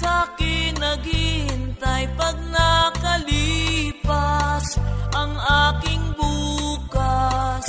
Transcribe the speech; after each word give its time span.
Sa 0.00 0.24
akin 0.32 0.80
naghihintay 0.80 2.08
pag 2.16 2.32
nakalipas 2.48 4.00
Ang 5.12 5.36
aking 5.36 6.16
bukas 6.16 7.68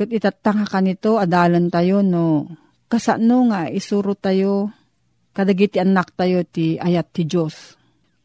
Kat 0.00 0.08
itatanga 0.08 0.64
ka 0.64 0.80
nito, 0.80 1.20
adalan 1.20 1.68
tayo 1.68 2.00
no, 2.00 2.48
kasano 2.88 3.52
nga 3.52 3.68
isuro 3.68 4.16
tayo, 4.16 4.72
kadagiti 5.36 5.76
anak 5.76 6.16
tayo 6.16 6.40
ti 6.40 6.80
ayat 6.80 7.12
ti 7.12 7.28
Diyos. 7.28 7.76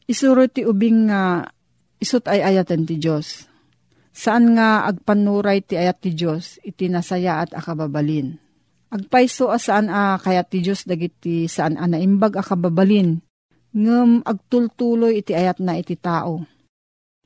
Isuro 0.07 0.47
ti 0.47 0.63
ubing 0.63 1.11
nga 1.11 1.43
isut 1.99 2.23
ay 2.31 2.47
ayatan 2.47 2.87
ti 2.87 2.95
Diyos. 2.95 3.51
Saan 4.15 4.55
nga 4.55 4.87
agpanuray 4.87 5.67
ti 5.67 5.75
ayat 5.75 5.99
ti 5.99 6.15
Diyos, 6.15 6.63
iti 6.63 6.87
nasaya 6.87 7.43
at 7.43 7.51
akababalin 7.51 8.39
Agpaiso 8.95 9.51
asaan 9.51 9.91
a 9.91 10.15
kaya 10.15 10.47
ti 10.47 10.63
Diyos 10.63 10.87
dagiti 10.87 11.51
saan 11.51 11.75
a 11.75 11.83
naimbag 11.91 12.39
akababalin. 12.39 13.19
Ngem 13.75 14.23
agtultuloy 14.23 15.19
iti 15.19 15.35
ayat 15.35 15.59
na 15.59 15.75
iti 15.75 15.99
tao. 15.99 16.47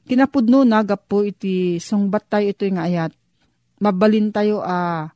Kinapudno 0.10 0.66
na 0.66 0.82
gapo 0.82 1.22
iti 1.22 1.78
sungbat 1.78 2.26
tayo 2.26 2.50
ito 2.50 2.66
nga 2.74 2.90
ayat. 2.90 3.14
Mabalin 3.80 4.36
tayo 4.36 4.60
a 4.60 5.08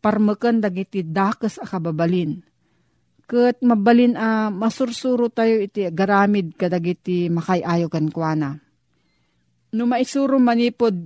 parmeken 0.00 0.64
dagiti 0.64 1.04
dakes 1.04 1.60
akababalin. 1.60 2.40
Ket 3.28 3.60
mabalin 3.60 4.16
a 4.16 4.48
masursuro 4.48 5.28
tayo 5.28 5.60
iti 5.60 5.84
garamid 5.92 6.56
kadagiti 6.56 7.28
makayayo 7.28 7.92
kan 7.92 8.08
kuana. 8.08 8.56
No 9.76 9.84
maisuro 9.84 10.40
manipod 10.40 10.96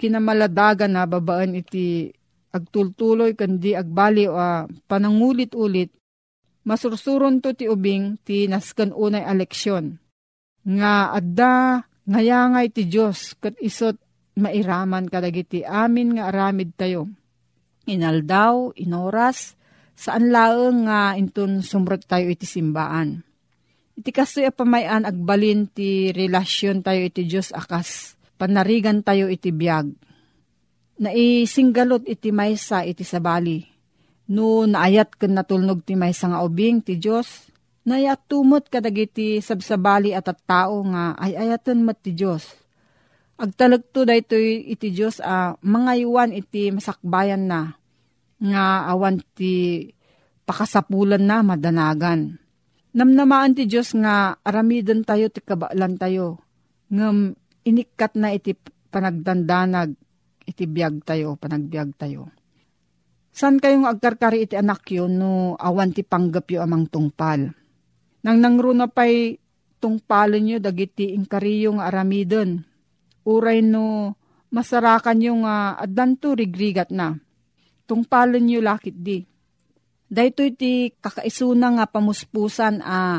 kinamaladagan 0.00 0.96
na 0.96 1.04
babaan 1.04 1.52
iti 1.52 2.08
agtultuloy 2.52 3.36
kandi 3.36 3.76
agbali 3.76 4.28
o 4.28 4.36
uh, 4.36 4.68
panangulit-ulit, 4.88 5.94
masursuron 6.68 7.40
to 7.40 7.56
ti 7.56 7.70
ubing 7.70 8.20
ti 8.24 8.48
naskan 8.48 8.92
unay 8.92 9.24
aleksyon. 9.24 9.96
Nga 10.64 10.92
adda 11.16 11.54
ngayangay 12.06 12.66
ti 12.70 12.82
Diyos 12.90 13.38
kat 13.38 13.54
isot 13.62 13.98
mairaman 14.38 15.08
kadagiti 15.08 15.64
amin 15.66 16.16
nga 16.16 16.32
aramid 16.32 16.72
tayo. 16.76 17.08
Inaldaw, 17.84 18.78
inoras, 18.78 19.58
saan 19.98 20.30
laeng 20.30 20.86
nga 20.86 21.18
intun 21.18 21.60
sumrot 21.60 22.06
tayo 22.06 22.30
iti 22.30 22.46
simbaan. 22.46 23.26
Iti 23.92 24.08
kastoy 24.08 24.48
pamayan 24.54 25.04
agbalin 25.04 25.68
ti 25.68 26.14
relasyon 26.14 26.80
tayo 26.80 27.04
iti 27.04 27.28
Diyos 27.28 27.52
akas 27.52 28.16
panarigan 28.40 29.04
tayo 29.04 29.28
iti 29.28 29.52
biyag 29.52 29.92
na 31.02 31.10
isinggalot 31.10 32.06
iti 32.06 32.30
maysa 32.30 32.86
iti 32.86 33.02
sabali. 33.02 33.66
No 34.30 34.64
naayat 34.64 35.18
ken 35.18 35.34
natulnog 35.34 35.82
ti 35.82 35.98
maysa 35.98 36.30
nga 36.30 36.46
ubing 36.46 36.78
ti 36.78 36.94
Dios, 36.94 37.50
nayat 37.82 38.22
tumot 38.30 38.70
kadagiti 38.70 39.42
sabsabali 39.42 40.14
at 40.14 40.30
at 40.30 40.38
tao 40.46 40.78
nga 40.86 41.18
ay 41.18 41.34
ayaton 41.34 41.82
mat 41.82 41.98
ti 41.98 42.14
Dios. 42.14 42.61
Agtalagto 43.42 44.06
daytoy 44.06 44.70
iti 44.70 44.94
Dios 44.94 45.18
a 45.18 45.50
uh, 45.50 45.58
mga 45.66 45.92
iwan 46.06 46.30
iti 46.30 46.70
masakbayan 46.70 47.50
na 47.50 47.74
nga 48.38 48.86
awan 48.86 49.18
ti 49.34 49.82
pakasapulan 50.46 51.26
na 51.26 51.42
madanagan. 51.42 52.38
Namnamaan 52.94 53.58
ti 53.58 53.66
Dios 53.66 53.98
nga 53.98 54.38
aramiden 54.46 55.02
tayo 55.02 55.26
ti 55.26 55.42
kabaalan 55.42 55.98
tayo. 55.98 56.38
Ngem 56.94 57.34
inikat 57.66 58.14
na 58.14 58.30
iti 58.30 58.54
panagdandanag 58.94 59.90
iti 60.46 60.64
biyag 60.70 61.02
tayo, 61.02 61.34
panagbiag 61.34 61.98
tayo. 61.98 62.30
San 63.34 63.58
kayong 63.58 63.90
agkarkari 63.90 64.46
iti 64.46 64.54
anak 64.54 64.86
yun 64.94 65.18
no 65.18 65.58
awan 65.58 65.90
ti 65.90 66.06
panggap 66.06 66.46
yu 66.46 66.62
amang 66.62 66.86
tungpal. 66.86 67.50
Nang 68.22 68.38
nangruna 68.38 68.86
pa'y 68.86 69.34
tungpalon 69.82 70.46
nyo 70.46 70.56
dagiti 70.62 71.10
inkariyo 71.10 71.74
nga 71.74 71.90
aramidon. 71.90 72.70
Uray 73.22 73.62
no 73.62 74.16
masarakan 74.52 75.18
yung 75.22 75.42
uh, 75.46 75.78
adanto 75.78 76.34
rigrigat 76.36 76.90
na. 76.90 77.16
Tungpalon 77.88 78.44
nyo 78.44 78.60
lakit 78.60 78.96
di. 78.98 79.24
Dahito 80.12 80.44
iti 80.44 80.92
kakaisuna 80.92 81.72
nga 81.80 81.86
pamuspusan 81.88 82.84
a 82.84 83.18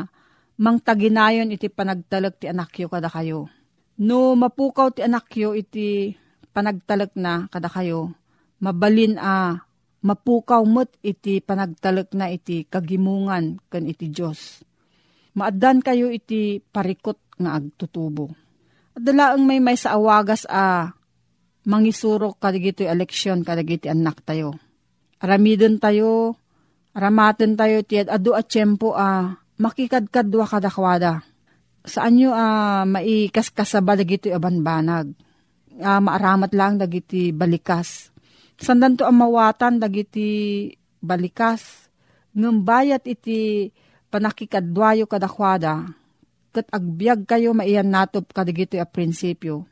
mang 0.54 0.78
taginayon 0.78 1.50
iti 1.50 1.66
panagtalag 1.66 2.38
ti 2.38 2.46
anakyo 2.46 2.86
kada 2.86 3.10
kayo. 3.10 3.50
No 3.98 4.38
mapukaw 4.38 4.94
ti 4.94 5.02
anakyo 5.02 5.54
iti 5.58 6.14
panagtalak 6.54 7.18
na 7.18 7.50
kada 7.50 7.66
kayo, 7.66 8.14
mabalin 8.62 9.18
a 9.18 9.66
mapukaw 10.06 10.62
mo't 10.62 10.94
iti 11.02 11.42
panagtalak 11.42 12.14
na 12.14 12.30
iti 12.30 12.62
kagimungan 12.70 13.58
kan 13.66 13.90
iti 13.90 14.06
Diyos. 14.14 14.62
Maadan 15.34 15.82
kayo 15.82 16.14
iti 16.14 16.62
parikot 16.62 17.18
nga 17.42 17.58
agtutubo. 17.58 18.30
Dalaang 18.94 19.42
may 19.42 19.58
may 19.58 19.74
sa 19.74 19.98
awagas 19.98 20.46
a 20.46 20.94
mangisurok 21.66 22.38
kadigito 22.38 22.86
eleksyon 22.86 23.42
kadigiti 23.42 23.90
anak 23.90 24.22
tayo. 24.22 24.54
Aramidon 25.18 25.82
tayo, 25.82 26.38
aramaten 26.94 27.58
tayo 27.58 27.82
ti 27.82 27.98
adu 27.98 28.38
at 28.38 28.46
tiyempo 28.46 28.94
a 28.94 29.34
makikadkadwa 29.58 30.46
kadakwada. 30.46 31.26
Saan 31.84 32.16
nyo 32.16 32.30
a 32.32 32.46
maikaskasaba 32.86 33.98
dagito 33.98 34.30
abanbanag 34.30 35.12
uh, 35.80 36.00
maaramat 36.00 36.52
lang 36.54 36.78
dagiti 36.78 37.34
balikas. 37.34 38.14
Sandan 38.54 38.94
to 38.94 39.02
ang 39.02 39.18
mawatan 39.18 39.82
dagiti 39.82 40.70
balikas. 41.02 41.90
Ngem 42.34 42.62
bayat 42.62 43.02
iti 43.06 43.70
panakikadwayo 44.10 45.10
kadakwada. 45.10 45.90
Kat 46.54 46.70
agbyag 46.70 47.26
kayo 47.26 47.50
maiyan 47.50 47.90
natop 47.90 48.30
kadagiti 48.30 48.78
a 48.78 48.86
prinsipyo. 48.86 49.66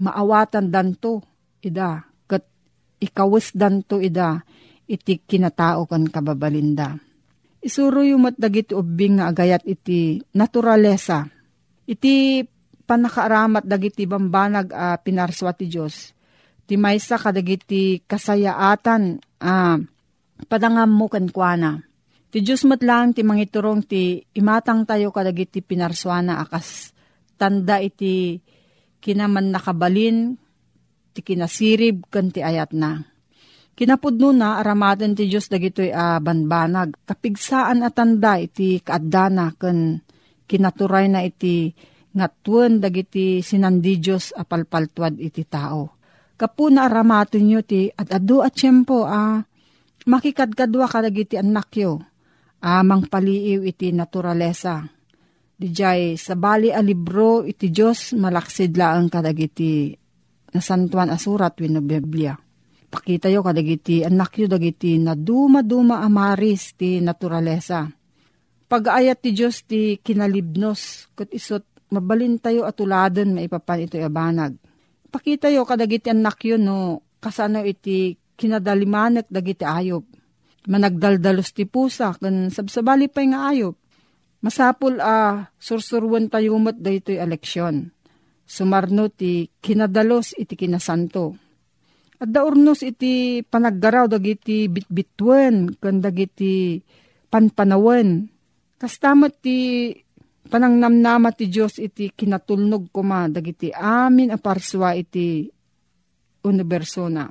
Maawatan 0.00 0.72
danto 0.72 1.20
ida. 1.60 2.08
Kat 2.24 2.40
ikawis 3.04 3.52
danto 3.52 4.00
ida 4.00 4.40
iti 4.88 5.20
kinatao 5.20 5.84
kan 5.84 6.08
kababalinda. 6.08 6.96
Isuro 7.60 8.00
yung 8.06 8.24
matdagiti 8.24 8.72
ubing 8.72 9.20
nga 9.20 9.28
agayat 9.28 9.66
iti 9.68 10.22
naturalesa. 10.32 11.26
Iti 11.84 12.40
panakaaramat 12.86 13.66
dagiti 13.66 14.06
bambanag 14.06 14.70
a 14.70 14.94
uh, 14.94 14.96
pinarswa 15.02 15.50
ti 15.52 15.66
Diyos. 15.66 16.14
Ti 16.66 16.78
maysa 16.78 17.18
kadagiti 17.18 18.00
kasayaatan 18.06 19.18
a 19.42 19.74
uh, 19.74 19.76
padangam 20.46 20.90
mo 20.94 21.10
kankwana. 21.10 21.85
Ti 22.36 22.44
Diyos 22.44 22.68
matlang 22.68 23.16
ti 23.16 23.24
mangiturong 23.24 23.88
ti 23.88 24.20
imatang 24.36 24.84
tayo 24.84 25.08
kadagiti 25.08 25.64
pinarswana 25.64 26.36
akas 26.44 26.92
tanda 27.40 27.80
iti 27.80 28.36
kinaman 29.00 29.48
nakabalin 29.48 30.36
ti 31.16 31.24
kinasirib 31.24 32.12
kan 32.12 32.28
ti 32.28 32.44
ayat 32.44 32.76
na. 32.76 33.00
Kinapudno 33.72 34.36
na 34.36 34.60
aramadan 34.60 35.16
ti 35.16 35.32
Diyos 35.32 35.48
dagitoy 35.48 35.88
a 35.88 36.20
uh, 36.20 36.20
banbanag. 36.20 37.08
Kapigsaan 37.08 37.80
at 37.80 37.96
tanda 37.96 38.36
iti 38.36 38.84
kaadana 38.84 39.56
kan 39.56 40.04
kinaturay 40.44 41.08
na 41.08 41.24
iti 41.24 41.72
nga 42.12 42.28
tuwan 42.28 42.84
dagiti 42.84 43.40
sinandi 43.40 43.96
Diyos 43.96 44.36
apalpaltuad 44.36 45.16
iti 45.24 45.40
tao. 45.48 45.88
Kapuna 46.36 46.84
aramato 46.84 47.40
nyo 47.40 47.64
ti 47.64 47.88
at 47.88 48.12
adu 48.12 48.44
at 48.44 48.52
tiyempo 48.52 49.08
ah, 49.08 49.40
makikadkadwa 50.04 50.84
kadagiti 50.84 51.40
anak 51.40 51.72
yo, 51.80 52.04
amang 52.62 53.08
paliiw 53.08 53.64
iti 53.66 53.92
naturalesa. 53.92 54.84
Dijay 55.56 56.20
sa 56.20 56.36
bali 56.36 56.68
a 56.68 56.84
libro 56.84 57.40
iti 57.44 57.72
Diyos 57.72 58.12
malaksid 58.12 58.76
laang 58.76 59.08
kadagiti 59.08 59.96
nasantuan 60.52 61.08
asurat 61.08 61.56
wino 61.60 61.80
Biblia. 61.80 62.36
Pakita 62.86 63.32
yo 63.32 63.40
kadagiti 63.42 64.04
anak 64.04 64.36
yo 64.40 64.46
dagiti 64.46 64.96
na 65.00 65.16
duma-duma 65.16 66.04
amaris 66.04 66.76
ti 66.76 67.00
naturalesa. 67.00 67.88
Pag-ayat 68.66 69.18
ti 69.20 69.30
Diyos 69.32 69.64
ti 69.64 69.96
kinalibnos 70.00 71.12
kat 71.16 71.32
isot 71.32 71.64
mabalin 71.92 72.36
tayo 72.36 72.64
atuladan 72.68 73.36
maipapan 73.36 73.86
ito 73.86 73.96
abanag. 74.00 74.58
Pakita 75.08 75.48
yo 75.48 75.64
kadagiti 75.64 76.12
anak 76.12 76.40
yun 76.44 76.62
no, 76.66 76.78
kasano 77.22 77.62
iti 77.64 78.16
kinadalimanek 78.36 79.30
dagiti 79.32 79.64
ayop. 79.64 80.04
Managdaldalos 80.66 81.54
ti 81.54 81.62
pusa, 81.66 82.10
kan 82.18 82.50
sabsabali 82.50 83.06
pa 83.06 83.22
nga 83.22 83.54
ayop. 83.54 83.78
Masapul 84.42 84.98
a 84.98 85.06
uh, 85.06 85.34
sursurwan 85.56 86.26
tayo 86.26 86.58
mat 86.58 86.76
dayto 86.78 87.14
eleksyon. 87.14 87.90
Sumarno 88.46 89.10
ti 89.10 89.50
kinadalos 89.58 90.34
iti 90.38 90.54
kinasanto. 90.54 91.34
At 92.16 92.30
daurnos 92.30 92.80
iti 92.86 93.42
panaggaraw 93.42 94.06
dagiti 94.06 94.70
bitbitwen 94.70 95.76
ken 95.82 95.98
dagiti 95.98 96.78
panpanawen. 97.28 98.30
Kastamat 98.78 99.42
ti 99.42 99.90
panangnamnama 100.46 101.34
ti 101.34 101.50
Diyos 101.50 101.82
iti 101.82 102.14
kinatulnog 102.14 102.94
kuma 102.94 103.26
dagiti 103.26 103.74
amin 103.74 104.30
aparswa 104.30 104.94
iti 104.94 105.50
universo 106.46 107.10
na. 107.10 107.26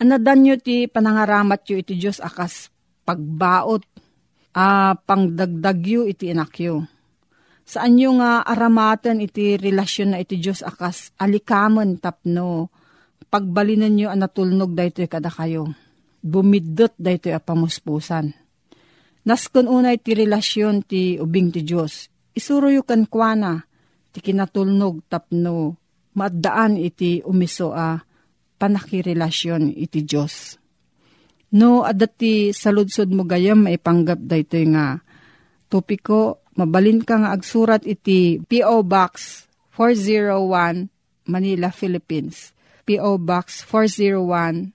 Anadan 0.00 0.40
nyo 0.40 0.56
ti 0.56 0.88
panangaramat 0.88 1.60
yo 1.68 1.76
iti 1.76 2.00
Diyos 2.00 2.24
akas 2.24 2.72
pagbaot 3.04 3.84
a 4.56 4.96
pangdagdagyo 4.96 6.08
iti 6.08 6.32
inakyo. 6.32 6.88
Saan 7.68 8.00
nyo 8.00 8.16
nga 8.16 8.40
aramaten 8.40 9.20
iti 9.20 9.60
relasyon 9.60 10.16
na 10.16 10.18
iti 10.24 10.40
Diyos 10.40 10.64
akas 10.64 11.12
alikaman 11.20 12.00
tapno 12.00 12.72
pagbalinan 13.28 13.92
nyo 13.92 14.08
ang 14.08 14.24
natulnog 14.24 14.72
daytoy 14.72 15.04
kada 15.04 15.28
kayo. 15.28 15.68
Bumidot 16.24 16.96
daytoy 16.96 17.36
a 17.36 17.40
pamuspusan. 17.44 18.32
Naskon 19.28 19.68
unay 19.68 20.00
ti 20.00 20.16
relasyon 20.16 20.80
ti 20.80 21.20
ubing 21.20 21.52
ti 21.52 21.60
Diyos. 21.60 22.08
Isuro 22.32 22.72
yu 22.72 22.88
kan 22.88 23.04
kwana 23.04 23.68
ti 24.16 24.24
kinatulnog 24.24 25.04
tapno 25.12 25.76
maddaan 26.16 26.80
iti 26.80 27.20
umiso 27.20 27.76
a 27.76 28.00
panakirelasyon 28.60 29.72
iti 29.72 30.04
Diyos. 30.04 30.60
No, 31.56 31.82
adati 31.82 32.52
saludsod 32.52 33.10
mo 33.10 33.24
gayam 33.24 33.64
maipanggap 33.64 34.20
daytoy 34.20 34.70
nga 34.70 35.00
topiko, 35.72 36.44
mabalin 36.54 37.02
ka 37.02 37.16
nga 37.18 37.32
agsurat 37.32 37.82
iti 37.88 38.38
P.O. 38.44 38.84
Box 38.84 39.46
401 39.74 40.92
Manila, 41.26 41.72
Philippines. 41.72 42.52
P.O. 42.84 43.18
Box 43.22 43.64
401 43.66 44.74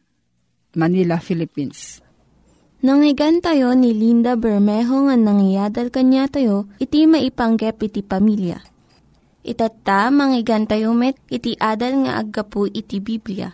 Manila, 0.76 1.20
Philippines. 1.20 2.04
Nangyigan 2.84 3.40
tayo 3.40 3.72
ni 3.74 3.96
Linda 3.96 4.36
Bermejo 4.36 5.08
nga 5.08 5.16
nangyadal 5.16 5.90
kanya 5.90 6.28
tayo, 6.28 6.68
iti 6.78 7.08
maipanggep 7.08 7.82
iti 7.82 8.04
pamilya. 8.04 8.60
Itatta, 9.46 10.10
manggigan 10.12 10.66
tayo 10.66 10.92
met, 10.92 11.18
iti 11.32 11.56
adal 11.58 12.06
nga 12.06 12.20
aggapu 12.20 12.68
iti 12.70 13.00
Biblia. 13.00 13.54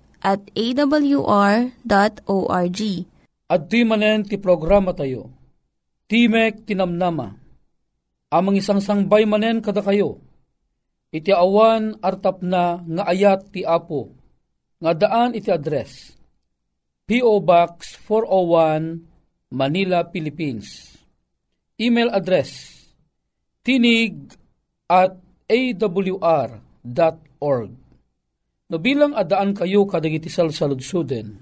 at 0.21 0.41
awr.org. 0.53 1.71
At 3.51 3.61
di 3.67 3.81
manen 3.83 4.23
ti 4.23 4.37
programa 4.39 4.95
tayo. 4.95 5.27
Timek 6.07 6.63
tinamnama. 6.63 7.35
Amang 8.31 8.55
isang 8.55 8.79
sangbay 8.79 9.27
manen 9.27 9.59
kada 9.59 9.83
kayo. 9.83 10.23
Iti 11.11 11.35
awan 11.35 11.99
artap 11.99 12.39
na 12.39 12.79
nga 12.79 13.03
ayat 13.11 13.51
ti 13.51 13.67
apo. 13.67 14.15
Nga 14.79 14.91
daan 14.95 15.35
iti 15.35 15.51
address. 15.51 16.15
P.O. 17.03 17.43
Box 17.43 17.99
401 18.07 19.51
Manila, 19.51 20.07
Philippines. 20.07 20.95
Email 21.75 22.07
address 22.15 22.71
tinig 23.61 24.33
at 24.89 25.17
awr.org. 25.45 26.11
No 28.71 28.79
bilang 28.79 29.11
adaan 29.11 29.51
kayo 29.51 29.83
kadagiti 29.83 30.31
salsaludsuden, 30.31 31.35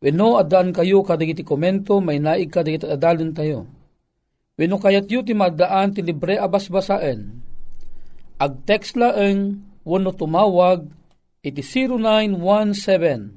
wenno 0.00 0.40
adaan 0.40 0.72
kayo 0.72 1.04
kadagiti 1.04 1.44
komento, 1.44 2.00
may 2.00 2.16
naig 2.16 2.48
kadagiti 2.48 2.88
adalin 2.88 3.36
tayo. 3.36 3.68
Wenno 4.56 4.80
kayat 4.80 5.04
yu 5.12 5.20
ti 5.20 5.36
madaan 5.36 5.92
ti 5.92 6.00
libre 6.00 6.40
abasbasaen. 6.40 7.44
Ag 8.40 8.64
text 8.64 8.96
laeng 8.96 9.60
wenno 9.84 10.16
tumawag 10.16 10.88
iti 11.44 11.60
0917 11.60 13.36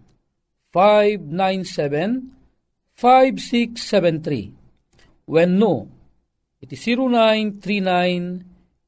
597 0.71 2.23
5673 2.95 5.27
wenno 5.27 5.91
iti 6.63 6.79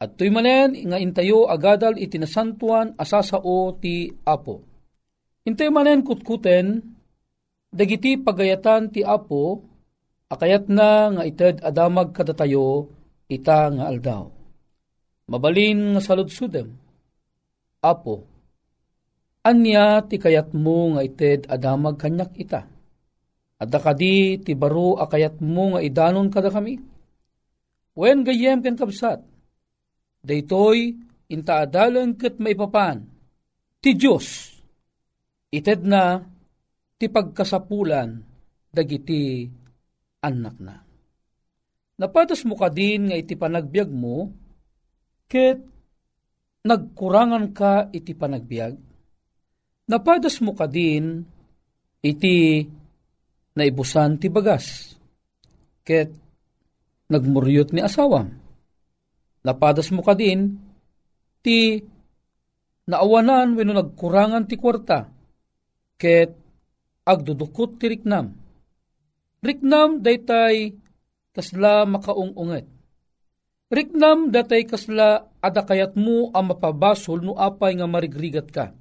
at 0.00 0.16
tuy 0.16 0.32
manen 0.32 0.88
nga 0.88 0.96
intayo 0.96 1.52
agadal 1.52 2.00
iti 2.00 2.16
nasantuan 2.16 2.96
asasao 2.96 3.76
ti 3.76 4.08
Apo. 4.24 4.64
Intay 5.44 5.68
manen 5.68 6.00
kutkuten, 6.00 6.80
dagiti 7.68 8.16
pagayatan 8.16 8.88
ti 8.88 9.04
Apo, 9.04 9.60
akayat 10.32 10.72
na 10.72 11.12
nga 11.12 11.22
ited 11.28 11.60
adamag 11.60 12.16
kadatayo 12.16 12.96
ita 13.28 13.68
nga 13.68 13.84
aldaw. 13.92 14.24
Mabalin 15.28 15.92
nga 15.92 16.00
saludsudem, 16.00 16.72
Apo, 17.78 18.26
anya 19.46 20.02
ti 20.02 20.18
kayat 20.18 20.50
mo 20.50 20.96
nga 20.96 21.04
ited 21.06 21.46
adamag 21.46 22.00
kanyak 22.00 22.34
ita. 22.34 22.66
Adda 23.58 23.78
kadi 23.78 24.40
ti 24.42 24.52
baro 24.58 24.98
akayat 24.98 25.38
mo 25.44 25.76
nga 25.76 25.80
idanon 25.84 26.32
kada 26.32 26.50
kami. 26.50 26.80
Wen 27.98 28.22
gayem 28.22 28.62
ken 28.62 28.78
kabsat, 28.78 29.18
daytoy 30.22 30.94
inta 31.28 31.66
adalan 31.66 32.14
ket 32.14 32.38
maipapan, 32.38 33.02
ti 33.82 33.94
Diyos, 33.98 34.54
ited 35.50 35.82
na 35.82 36.22
ti 36.98 37.06
pagkasapulan 37.10 38.10
dagiti 38.70 39.46
anak 40.22 40.56
na. 40.62 40.87
Napatas 41.98 42.46
mo 42.46 42.54
ka 42.54 42.70
din 42.70 43.10
nga 43.10 43.18
iti 43.18 43.34
panagbiag 43.34 43.90
mo, 43.90 44.30
ket 45.26 45.58
nagkurangan 46.62 47.50
ka 47.50 47.90
iti 47.90 48.14
panagbiag. 48.14 48.78
Napatas 49.90 50.38
mo 50.38 50.54
ka 50.54 50.70
din 50.70 51.26
iti 51.98 52.62
naibusan 53.58 54.22
ti 54.22 54.30
bagas, 54.30 54.94
ket 55.82 56.14
nagmuryot 57.10 57.74
ni 57.74 57.82
asawam. 57.82 58.30
Napadas 59.42 59.90
mo 59.90 60.06
ka 60.06 60.14
din 60.14 60.54
ti 61.42 61.82
naawanan 62.86 63.58
wenno 63.58 63.74
nagkurangan 63.74 64.46
ti 64.46 64.54
kwarta, 64.54 65.10
ket 65.98 66.30
agdudukot 67.02 67.82
ti 67.82 67.90
riknam. 67.90 68.38
Riknam 69.42 69.98
daytay 69.98 70.86
kasla 71.38 71.86
makaungunget. 71.86 72.66
Riknam 73.70 74.34
datay 74.34 74.66
kasla 74.66 75.30
adakayat 75.38 75.94
mo 75.94 76.34
ang 76.34 76.50
mapabasol 76.50 77.22
no 77.22 77.38
apay 77.38 77.78
nga 77.78 77.86
marigrigat 77.86 78.50
ka. 78.50 78.74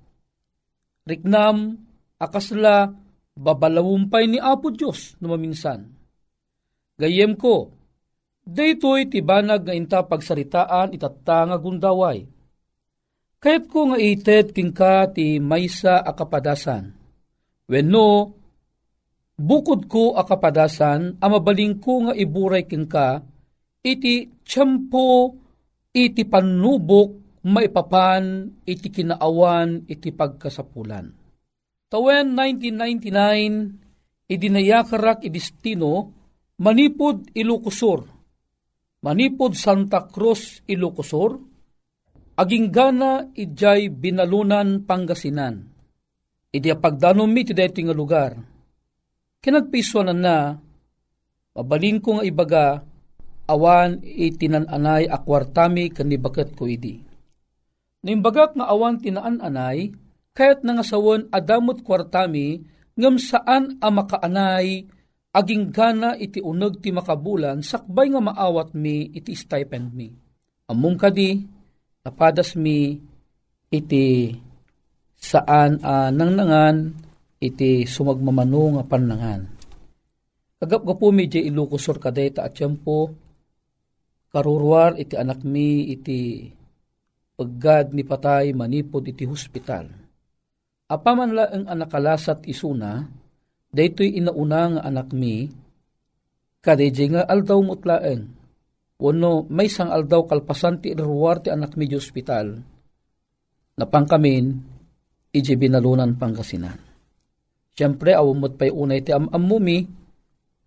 Riknam 1.05 1.77
akasla 2.17 2.89
babalawumpay 3.37 4.25
ni 4.25 4.41
Apo 4.41 4.73
Diyos 4.73 5.13
no 5.21 5.29
maminsan. 5.29 5.93
Gayem 6.97 7.37
ko, 7.37 7.77
daytoy 8.41 9.05
tibanag 9.05 9.69
nga 9.69 9.77
inta 9.77 10.01
pagsaritaan 10.01 10.97
itatta 10.97 11.45
nga 11.45 11.57
gundaway. 11.61 12.25
Kayat 13.37 13.69
ko 13.69 13.93
nga 13.93 14.01
ited 14.01 14.49
kingka 14.49 15.13
ti 15.13 15.37
maysa 15.37 16.01
akapadasan. 16.01 16.89
Wenno, 17.69 18.36
bukod 19.37 19.85
ko 19.85 20.17
akapadasan, 20.17 21.21
amabaling 21.21 21.77
ko 21.77 22.09
nga 22.09 22.13
iburay 22.17 22.65
kingka, 22.65 23.21
iti 23.85 24.33
tiyempo, 24.41 25.37
iti 25.93 26.25
panubok, 26.25 27.41
maipapan, 27.45 28.49
iti 28.65 28.89
kinaawan, 28.89 29.85
iti 29.87 30.09
pagkasapulan. 30.11 31.13
Tawen 31.87 32.35
1999, 32.35 34.27
idinayakarak 34.27 35.23
idistino, 35.23 36.11
manipod 36.59 37.31
Ilocosur, 37.31 38.03
manipod 39.05 39.55
Santa 39.55 40.03
Cruz, 40.11 40.65
Ilocosur, 40.67 41.39
aging 42.35 42.67
gana 42.73 43.31
ijay 43.31 43.87
binalunan 43.87 44.83
Pangasinan. 44.83 45.63
Iti 46.51 46.67
pagdanom 46.75 47.29
mi 47.29 47.47
ti 47.47 47.55
deti 47.55 47.85
nga 47.87 47.95
lugar. 47.95 48.56
Kinagpiswanan 49.41 50.19
na, 50.19 50.57
mabalin 51.53 52.01
ko 52.01 52.17
nga 52.19 52.25
ibaga, 52.25 52.65
awan 53.47 54.03
itinananay 54.03 55.07
akwartami 55.07 55.93
kanibakat 55.93 56.51
ko 56.53 56.67
idi. 56.67 56.99
Nimbagak 58.03 58.53
nga 58.57 58.67
awan 58.69 58.99
tinaan-anay, 58.99 59.95
kayat 60.35 60.61
nga 60.61 60.83
sawan 60.85 61.31
adamot 61.33 61.81
kwartami, 61.81 62.61
ngam 62.97 63.17
saan 63.17 63.79
a 63.81 63.89
makaanay, 63.89 64.85
aging 65.33 65.69
gana 65.69 66.17
iti 66.17 66.41
uneg 66.41 66.81
ti 66.81 66.89
makabulan, 66.89 67.61
sakbay 67.61 68.09
nga 68.09 68.21
maawat 68.21 68.73
mi 68.73 69.09
iti 69.13 69.33
stipend 69.37 69.93
mi. 69.93 70.09
Among 70.67 70.97
kadi, 70.97 71.37
napadas 72.03 72.57
mi 72.57 72.97
iti 73.71 74.33
saan 75.17 75.81
a 75.81 76.09
nangnangan 76.13 77.06
iti 77.37 77.85
sumagmamano 77.85 78.77
nga 78.77 78.83
nga 80.57 80.95
po 80.97 81.07
medyo 81.13 81.37
ilukusor 81.37 82.01
kadeta 82.01 82.41
at 82.41 82.57
po 82.81 83.13
karurwar 84.33 84.97
iti 84.97 85.13
anak 85.13 85.45
mi 85.45 85.93
iti 85.93 86.49
paggad 87.37 87.93
ni 87.93 88.01
patay 88.01 88.51
manipod 88.57 89.05
iti 89.05 89.23
hospital. 89.29 89.85
Apaman 90.89 91.35
la 91.35 91.45
ang 91.51 91.69
anakalasat 91.69 92.47
isuna, 92.49 93.05
daytoy 93.69 94.17
inauna 94.17 94.61
nga 94.73 94.81
anak 94.87 95.13
mi, 95.13 95.45
kadejay 96.63 97.13
nga 97.13 97.23
aldaw 97.27 97.59
mutlaeng, 97.59 98.23
wano 98.97 99.45
may 99.51 99.69
sang 99.69 99.93
aldaw 99.93 100.25
kalpasan 100.25 100.81
ti 100.81 100.95
ruwar 100.95 101.43
ti 101.43 101.51
anak 101.53 101.75
mi 101.75 101.85
di 101.85 101.93
hospital, 101.99 102.55
napangkamin, 103.77 104.45
iji 105.35 105.53
binalunan 105.59 106.15
pangkasinan. 106.15 106.86
Siyempre, 107.77 108.17
awamot 108.17 108.57
pa'y 108.57 108.73
unay 108.73 109.05
ti 109.05 109.13
amamumi, 109.13 109.85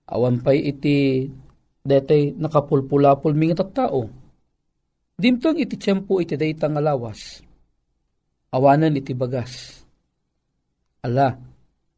awan 0.06 0.38
pa'y 0.38 0.70
iti 0.70 1.26
detay 1.82 2.38
nakapulpulapul 2.38 3.34
mingi 3.34 3.58
tao. 3.58 4.06
Dimtong 5.18 5.58
iti 5.58 5.74
tiyempo 5.74 6.22
iti 6.22 6.38
dayta 6.38 6.70
nga 6.70 6.78
lawas. 6.78 7.42
Awanan 8.54 8.94
iti 8.94 9.10
bagas. 9.10 9.82
Ala, 11.02 11.34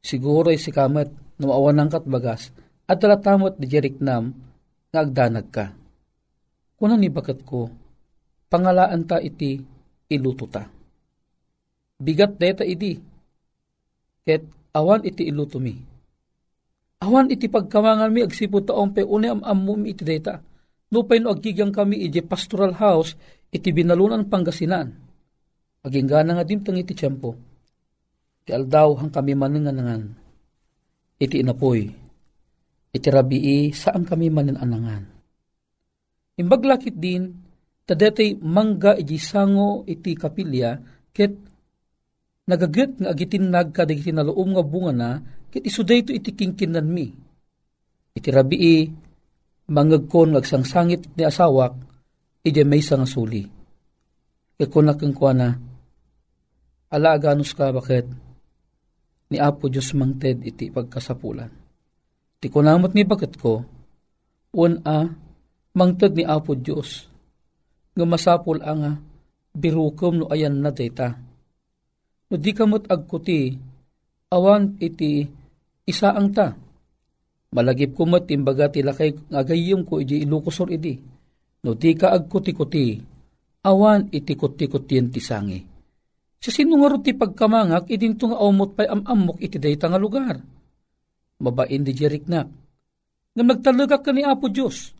siguro 0.01 0.49
si 0.57 0.73
kamat 0.73 1.39
no 1.39 1.53
awanan 1.53 1.93
kat 1.93 2.09
bagas 2.09 2.49
at 2.89 2.99
talatamot 2.99 3.61
di 3.61 3.67
jeriknam 3.69 4.33
nga 4.91 5.05
agdanag 5.05 5.49
ka. 5.53 5.67
Kunan 6.81 6.99
ni 6.99 7.13
bakat 7.13 7.47
ko, 7.47 7.71
pangalaan 8.51 9.07
ta 9.07 9.23
iti 9.23 9.61
iluto 10.11 10.47
ta. 10.51 10.67
Bigat 12.03 12.41
deta 12.41 12.67
idi. 12.67 12.99
Ket 14.23 14.62
awan 14.73 15.05
iti 15.05 15.29
iluto 15.29 15.61
mi. 15.61 15.77
Awan 17.03 17.29
iti 17.29 17.51
pagkamangan 17.51 18.11
mi 18.11 18.25
agsipo 18.25 18.63
taong 18.63 18.95
pe 18.95 19.03
une 19.05 19.29
am 19.29 19.41
amum 19.45 19.85
iti 19.85 20.03
deta. 20.07 20.41
Nupay 20.93 21.19
no 21.21 21.33
agigyang 21.33 21.73
kami 21.73 22.05
iti 22.05 22.21
pastoral 22.21 22.77
house 22.77 23.17
iti 23.53 23.73
binalunan 23.73 24.29
Pangasinan. 24.29 24.89
Aging 25.83 26.07
gana 26.07 26.39
nga 26.39 26.47
dimtang 26.47 26.79
iti 26.79 26.95
tiyempo. 26.95 27.35
Ti 28.47 28.55
aldaw 28.55 29.03
hang 29.03 29.11
kami 29.11 29.35
mananganangan. 29.35 30.03
Iti 31.19 31.43
inapoy. 31.43 31.91
Iti 32.93 33.09
rabii 33.09 33.73
saan 33.75 34.07
kami 34.07 34.31
mananangan. 34.31 35.03
Imbaglakit 36.39 36.97
din, 36.97 37.35
tadetay 37.83 38.39
mangga 38.39 38.95
iti 38.95 39.19
sango 39.19 39.83
iti 39.91 40.15
kapilya, 40.15 40.79
ket 41.11 41.52
nagaget 42.47 42.99
nga 42.99 43.09
agitin 43.15 43.51
nagkadigiti 43.51 44.11
na 44.11 44.27
loom 44.27 44.55
nga 44.55 44.65
bunga 44.65 44.93
na, 44.93 45.11
kit 45.53 45.63
isuday 45.63 46.03
ito 46.03 46.11
iti 46.11 46.35
kingkinan 46.35 46.87
mi. 46.89 47.07
Iti 48.13 48.29
rabii, 48.29 48.81
mangagkon 49.71 50.35
ngagsangsangit 50.35 51.15
ni 51.15 51.23
asawak, 51.23 51.77
iti 52.43 52.63
may 52.67 52.83
nga 52.83 53.07
suli. 53.07 53.47
Ikunak 54.59 55.01
ang 55.03 55.15
kwa 55.15 55.33
na, 55.33 55.49
ala 56.93 57.09
aganos 57.17 57.55
ka 57.57 57.73
bakit, 57.73 58.07
ni 59.33 59.41
Apo 59.41 59.73
Diyos 59.73 59.97
mangted 59.97 60.45
iti 60.45 60.69
pagkasapulan. 60.69 61.49
Ti 62.37 62.47
kunamot 62.53 62.93
ni 62.93 63.03
bakit 63.09 63.41
ko, 63.41 63.65
un 64.53 64.75
a, 64.85 65.09
mangted 65.73 66.13
ni 66.13 66.25
Apo 66.29 66.53
Diyos, 66.53 67.09
nga 67.97 68.05
masapul 68.05 68.61
ang 68.61 69.01
birukom 69.53 70.21
no 70.21 70.27
ayan 70.33 70.61
na 70.61 70.73
data 70.73 71.32
No 72.33 72.41
di 72.41 72.57
kamot 72.57 72.89
agkuti, 72.89 73.53
awan 74.33 74.81
iti 74.81 75.29
isa 75.85 76.17
ang 76.17 76.33
ta. 76.33 76.57
Malagip 77.53 77.93
kumot 77.93 78.25
imbaga 78.33 78.73
tilakay 78.73 79.13
ngagayom 79.29 79.85
ko 79.85 80.01
iti 80.01 80.25
ilukusor 80.25 80.73
idi. 80.73 80.97
No 81.61 81.77
di 81.77 81.93
ka 81.93 82.09
agkuti-kuti, 82.17 82.97
awan 83.69 84.09
iti 84.09 84.33
kuti-kutiyan 84.33 85.13
ti 85.13 85.21
sangi. 85.21 85.61
Sa 86.41 86.49
sinungaro 86.49 87.05
ti 87.05 87.13
pagkamangak, 87.13 87.93
idinto 87.93 88.33
nga 88.33 88.41
umot 88.41 88.81
pa'y 88.81 88.89
amamok 88.89 89.37
iti 89.45 89.61
dayta 89.61 89.93
nga 89.93 90.01
lugar. 90.01 90.41
Mabain 91.45 91.85
di 91.85 91.93
jeriknak. 91.93 92.49
Nga 93.37 93.45
nagtalagak 93.45 94.01
ka 94.01 94.11
ni 94.17 94.25
Apo 94.25 94.49
Diyos. 94.49 94.97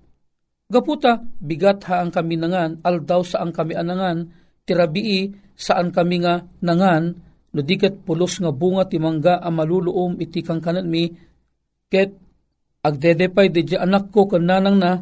Gaputa, 0.69 1.17
bigat 1.41 1.81
ha 1.89 2.05
ang 2.05 2.13
kami 2.13 2.37
nangan, 2.37 2.85
aldaw 2.85 3.25
sa 3.25 3.41
ang 3.41 3.57
kami 3.57 3.73
anangan, 3.73 4.42
tirabii 4.67 5.35
saan 5.59 5.91
kami 5.95 6.23
nga 6.23 6.43
nangan, 6.65 7.15
no 7.53 7.61
dikat 7.61 8.03
pulos 8.03 8.41
nga 8.41 8.51
bunga 8.51 8.89
ti 8.89 8.97
mangga 8.97 9.39
a 9.39 9.49
maluluom 9.53 10.19
iti 10.19 10.41
kang 10.41 10.63
mi, 10.89 11.13
ket 11.93 12.11
agdedepay 12.83 13.53
di 13.53 13.77
anak 13.77 14.11
ko 14.11 14.27
kananang 14.27 14.79
na, 14.81 14.99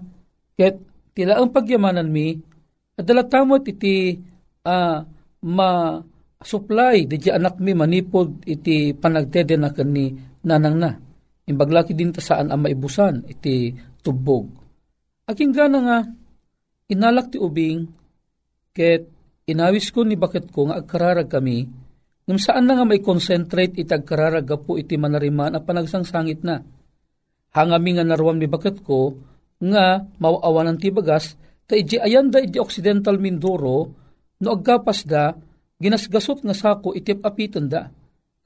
ket 0.59 0.77
tila 1.15 1.41
ang 1.41 1.55
pagyamanan 1.55 2.09
mi, 2.11 2.37
at 2.99 3.05
dalatamot 3.07 3.65
iti 3.65 4.19
uh, 4.67 4.99
ma 5.47 5.71
supply 6.41 7.05
di 7.09 7.17
anak 7.33 7.57
mi 7.61 7.73
manipod 7.73 8.45
iti 8.45 8.93
panagdede 8.93 9.57
na 9.57 9.73
kani 9.73 10.13
nanang 10.45 10.77
na. 10.77 10.91
Imbaglaki 11.49 11.97
din 11.97 12.13
ta 12.13 12.21
saan 12.21 12.53
ang 12.53 12.61
maibusan 12.61 13.25
iti 13.27 13.73
tubog. 14.05 14.47
Aking 15.27 15.53
gana 15.53 15.79
nga, 15.81 15.99
inalak 16.93 17.33
ti 17.33 17.39
ubing, 17.41 17.87
ket 18.75 19.20
Inawis 19.51 19.91
ko 19.91 20.07
ni 20.07 20.15
bakit 20.15 20.55
ko 20.55 20.71
nga 20.71 20.79
agkararag 20.79 21.27
kami, 21.27 21.67
ngam 22.31 22.39
saan 22.39 22.71
na 22.71 22.79
nga 22.79 22.87
may 22.87 23.03
concentrate 23.03 23.75
itag 23.75 24.07
kararaga 24.07 24.55
po 24.55 24.79
iti 24.79 24.95
manariman 24.95 25.59
at 25.59 25.67
panagsangsangit 25.67 26.47
na. 26.47 26.63
Hangami 27.51 27.99
nga 27.99 28.07
naruan 28.07 28.39
mi 28.39 28.47
bakit 28.47 28.87
ko, 28.87 29.19
nga 29.59 30.07
mawawan 30.23 30.79
ti 30.79 30.95
bagas, 30.95 31.35
ta 31.67 31.75
iji 31.75 31.99
ayan 31.99 32.31
da 32.31 32.39
iji 32.39 32.63
Occidental 32.63 33.19
Mindoro, 33.19 33.91
no 34.39 34.49
agkapas 34.55 35.03
da, 35.03 35.35
ginasgasot 35.83 36.47
nga 36.47 36.55
sako 36.55 36.95
iti 36.95 37.11
apitan 37.19 37.67
da. 37.67 37.91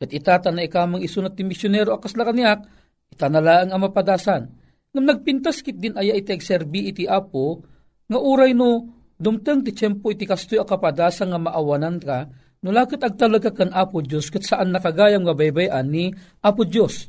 Kat 0.01 0.09
itata 0.09 0.49
na 0.49 0.64
ikamang 0.64 1.05
isunat 1.05 1.37
ti 1.37 1.45
misyonero 1.45 1.93
akas 2.01 2.17
na 2.17 2.25
kaniyak, 2.25 2.64
itanala 3.12 3.69
ang 3.69 3.77
amapadasan. 3.77 4.49
Ngam 4.97 5.05
nagpintas 5.05 5.61
kit 5.61 5.77
din 5.77 5.93
aya 6.01 6.17
iti 6.17 6.33
serbi 6.40 6.88
iti 6.88 7.05
apo, 7.05 7.61
nga 8.09 8.17
uray 8.17 8.57
no 8.57 9.04
Dumtang 9.14 9.62
ti 9.62 9.70
tiyempo 9.70 10.11
iti 10.11 10.27
kastoy 10.27 10.59
akapadasa 10.59 11.22
nga 11.22 11.38
maawanan 11.38 12.03
ka, 12.03 12.27
nulakit 12.66 12.98
agtalaga 12.98 13.55
kan 13.55 13.70
Apo 13.70 14.03
Diyos 14.03 14.27
kat 14.27 14.42
saan 14.42 14.74
nakagayam 14.74 15.22
nga 15.22 15.35
baybayan 15.38 15.87
ni 15.87 16.11
Apo 16.42 16.66
Diyos. 16.66 17.07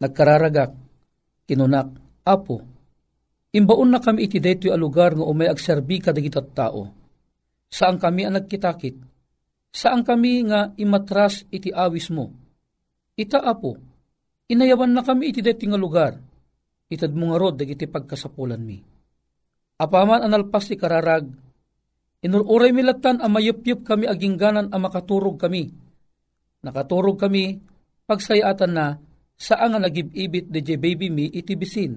Nagkararagak, 0.00 0.72
kinunak, 1.44 1.92
Apo, 2.24 2.64
imbaon 3.52 3.92
na 3.92 4.00
kami 4.00 4.24
iti 4.24 4.40
daytoy 4.40 4.72
a 4.72 4.78
lugar 4.80 5.12
nga 5.12 5.28
umay 5.28 5.52
agserbi 5.52 6.00
kadagitat 6.00 6.56
tao. 6.56 6.88
Saan 7.68 8.00
kami 8.00 8.24
ang 8.24 8.40
nagkitakit? 8.40 8.96
Saan 9.68 10.00
kami 10.00 10.48
nga 10.48 10.72
imatras 10.80 11.44
iti 11.52 11.68
awis 11.68 12.08
mo? 12.08 12.32
Ita 13.20 13.44
Apo, 13.44 13.76
inayawan 14.48 14.96
na 14.96 15.04
kami 15.04 15.28
iti 15.36 15.44
daytoy 15.44 15.68
nga 15.68 15.80
lugar. 15.80 16.12
Itad 16.88 17.12
mo 17.12 17.36
nga 17.36 17.52
dagiti 17.52 17.84
pagkasapulan 17.84 18.64
mi 18.64 18.80
Apaman 19.78 20.26
analpas 20.26 20.66
ti 20.66 20.74
kararag, 20.74 21.30
inururay 22.26 22.74
milatan 22.74 23.22
ang 23.22 23.30
mayupyup 23.30 23.86
kami 23.86 24.10
agingganan 24.10 24.74
ang 24.74 24.80
makaturog 24.82 25.38
kami. 25.38 25.70
Nakaturog 26.66 27.14
kami, 27.14 27.62
pagsayatan 28.10 28.74
na, 28.74 28.98
saan 29.38 29.70
nga 29.70 29.78
nagibibit 29.78 30.50
de 30.50 30.74
baby 30.74 31.14
mi 31.14 31.30
itibisin. 31.30 31.94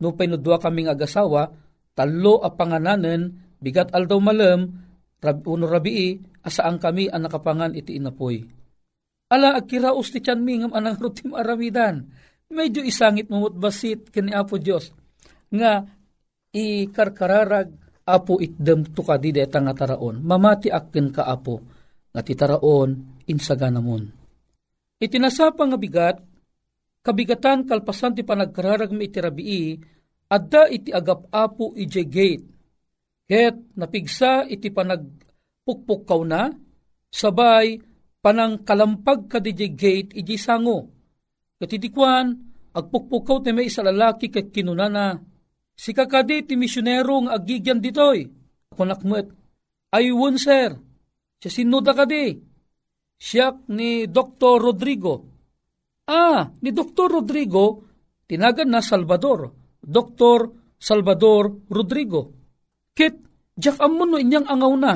No 0.00 0.16
pinudwa 0.16 0.56
kaming 0.56 0.88
agasawa, 0.88 1.52
talo 1.92 2.40
a 2.40 2.48
pangananen, 2.48 3.36
bigat 3.60 3.92
aldaw 3.92 4.16
malam, 4.16 4.72
rab, 5.20 5.44
uno 5.44 5.68
rabii, 5.68 6.16
asaan 6.48 6.80
kami 6.80 7.12
ang 7.12 7.28
nakapangan 7.28 7.76
iti 7.76 8.00
inapoy. 8.00 8.40
Ala, 9.28 9.60
agkiraos 9.60 10.08
ti 10.08 10.24
tiyan 10.24 10.40
mi 10.40 10.64
ngam 10.64 10.72
anang 10.72 10.96
rutim 11.02 11.36
aramidan. 11.36 12.08
Medyo 12.48 12.80
isangit 12.80 13.28
mamut 13.28 13.52
basit 13.60 14.08
kini 14.08 14.32
Apo 14.32 14.56
Diyos. 14.56 14.96
Nga, 15.52 15.97
ikarkararag 16.58 17.68
apo 18.08 18.40
itdem 18.40 18.88
to 18.96 19.04
ka 19.04 19.20
di 19.20 19.30
deta 19.36 19.60
nga 19.60 19.76
taraon, 19.76 20.24
mamati 20.24 20.72
akken 20.72 21.12
ka 21.12 21.28
apo, 21.28 21.60
nga 22.08 22.20
ti 22.24 22.32
taraon 22.32 23.20
insaganamon. 23.28 24.02
Itinasapa 24.98 25.62
nga 25.68 25.78
bigat, 25.78 26.16
kabigatan 27.04 27.68
kalpasan 27.68 28.16
ti 28.16 28.24
panagkararag 28.24 28.90
mi 28.90 29.06
itirabii, 29.06 29.76
adda 30.32 30.72
iti 30.72 30.90
agap 30.90 31.28
apo 31.30 31.76
ije 31.76 32.02
gate. 32.08 32.46
Ket 33.28 33.76
napigsa 33.76 34.48
iti 34.48 34.72
panagpukpukaw 34.72 36.20
na, 36.24 36.48
sabay 37.12 37.76
panang 38.24 38.64
kalampag 38.64 39.28
ka 39.28 39.38
di 39.38 39.52
gate 39.52 40.16
iji 40.16 40.40
sango. 40.40 40.88
Katidikwan, 41.60 42.32
agpukpukaw 42.72 43.44
ti 43.44 43.52
may 43.52 43.68
isa 43.68 43.84
lalaki 43.84 44.32
ket 44.32 44.48
kinunana, 44.48 45.20
Si 45.78 45.94
kakadi 45.94 46.42
ti 46.42 46.58
misyonero 46.58 47.22
nga 47.22 47.38
agigyan 47.38 47.78
ditoy. 47.78 48.26
Kunakmet, 48.74 49.30
ayun 49.94 50.34
sir, 50.34 50.74
siya 51.38 51.50
sinuda 51.54 51.94
kadi. 51.94 52.34
Siya 53.18 53.54
ni 53.70 54.10
Dr. 54.10 54.58
Rodrigo. 54.58 55.22
Ah, 56.10 56.50
ni 56.62 56.74
Dr. 56.74 57.22
Rodrigo, 57.22 57.86
tinagan 58.26 58.74
na 58.74 58.82
Salvador. 58.82 59.54
Dr. 59.78 60.50
Salvador 60.78 61.70
Rodrigo. 61.70 62.34
Kit, 62.94 63.14
jak 63.54 63.78
amon 63.78 64.14
no 64.14 64.16
inyang 64.18 64.46
angaw 64.50 64.74
na. 64.74 64.94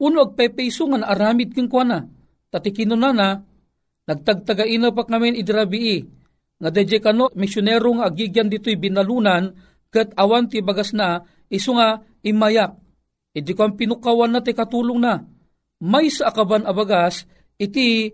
Uno 0.00 0.18
agpepeso 0.24 0.88
nga 0.88 1.04
naaramid 1.04 1.52
king 1.52 1.68
kwa 1.68 1.84
na. 1.84 1.98
Tatikino 2.48 2.96
na 2.96 3.12
na, 3.12 3.28
nagtagtagaina 4.08 4.92
pa 4.92 5.04
kami 5.04 5.36
idrabii. 5.40 6.00
Nga 6.60 6.70
deje 6.72 6.98
kano, 7.00 7.32
misyonero 7.36 7.88
nga 8.00 8.08
agigyan 8.08 8.48
dito'y 8.48 8.76
binalunan, 8.76 9.52
kat 9.90 10.14
awan 10.14 10.46
ti 10.46 10.62
bagas 10.62 10.94
na, 10.94 11.26
iso 11.50 11.74
nga 11.74 12.00
imayak. 12.22 12.78
Iti 13.34 13.54
ko 13.54 13.66
ang 13.66 13.74
pinukawan 13.78 14.30
na 14.30 14.42
ti 14.42 14.54
katulong 14.54 14.98
na. 15.02 15.22
May 15.82 16.10
sa 16.10 16.30
akaban 16.30 16.66
abagas, 16.66 17.26
iti 17.58 18.10